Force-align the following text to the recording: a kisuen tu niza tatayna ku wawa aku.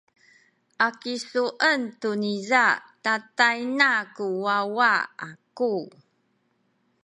a 0.85 0.87
kisuen 1.01 1.81
tu 2.01 2.09
niza 2.21 2.65
tatayna 3.03 3.89
ku 4.15 4.25
wawa 4.43 4.93
aku. 5.29 5.73